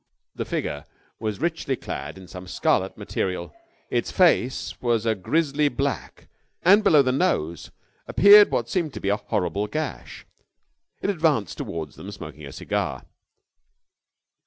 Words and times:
The 0.33 0.45
figure 0.45 0.85
was 1.19 1.39
richly 1.41 1.75
clad 1.75 2.17
in 2.17 2.27
some 2.27 2.47
scarlet 2.47 2.97
material. 2.97 3.53
Its 3.91 4.09
face 4.11 4.73
was 4.81 5.05
a 5.05 5.13
grisly 5.13 5.69
black 5.69 6.27
and 6.63 6.83
below 6.83 7.03
the 7.03 7.11
nose 7.11 7.69
appeared 8.07 8.49
what 8.49 8.67
seemed 8.67 8.97
a 9.05 9.15
horrible 9.15 9.67
gash. 9.67 10.25
It 11.03 11.11
advanced 11.11 11.59
towards 11.59 11.97
them, 11.97 12.09
smoking 12.11 12.47
a 12.47 12.51
cigar. 12.51 13.05